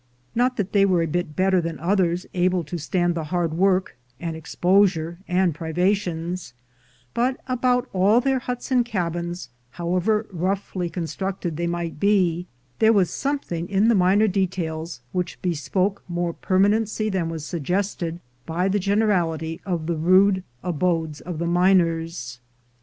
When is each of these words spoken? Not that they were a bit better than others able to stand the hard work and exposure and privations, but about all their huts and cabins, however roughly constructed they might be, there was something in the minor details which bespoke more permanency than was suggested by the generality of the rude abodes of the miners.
Not 0.33 0.57
that 0.57 0.71
they 0.71 0.83
were 0.83 1.03
a 1.03 1.07
bit 1.07 1.35
better 1.35 1.61
than 1.61 1.77
others 1.79 2.25
able 2.33 2.63
to 2.63 2.79
stand 2.79 3.13
the 3.13 3.25
hard 3.25 3.53
work 3.53 3.95
and 4.19 4.35
exposure 4.35 5.19
and 5.27 5.53
privations, 5.53 6.55
but 7.13 7.39
about 7.47 7.87
all 7.93 8.19
their 8.19 8.39
huts 8.39 8.71
and 8.71 8.83
cabins, 8.83 9.49
however 9.69 10.25
roughly 10.31 10.89
constructed 10.89 11.55
they 11.55 11.67
might 11.67 11.99
be, 11.99 12.47
there 12.79 12.91
was 12.91 13.11
something 13.11 13.69
in 13.69 13.89
the 13.89 13.93
minor 13.93 14.27
details 14.27 15.01
which 15.11 15.39
bespoke 15.43 16.01
more 16.07 16.33
permanency 16.33 17.07
than 17.07 17.29
was 17.29 17.45
suggested 17.45 18.19
by 18.47 18.67
the 18.67 18.79
generality 18.79 19.61
of 19.67 19.85
the 19.85 19.95
rude 19.97 20.41
abodes 20.63 21.21
of 21.21 21.37
the 21.37 21.45
miners. 21.45 22.39